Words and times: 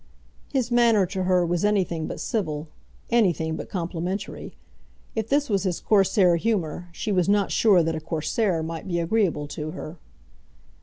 His 0.51 0.71
manner 0.71 1.05
to 1.05 1.25
her 1.25 1.45
was 1.45 1.63
anything 1.63 2.07
but 2.07 2.19
civil, 2.19 2.69
anything 3.11 3.55
but 3.55 3.69
complimentary. 3.69 4.55
If 5.15 5.29
this 5.29 5.47
was 5.47 5.61
his 5.61 5.79
Corsair 5.79 6.37
humour, 6.37 6.89
she 6.91 7.11
was 7.11 7.29
not 7.29 7.51
sure 7.51 7.83
that 7.83 7.93
a 7.95 8.01
Corsair 8.01 8.63
might 8.63 8.87
be 8.87 8.99
agreeable 8.99 9.45
to 9.49 9.69
her. 9.73 9.97